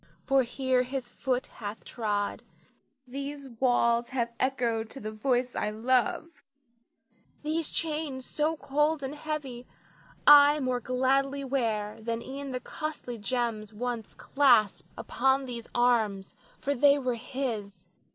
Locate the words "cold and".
8.57-9.13